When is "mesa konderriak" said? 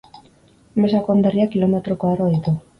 0.85-1.53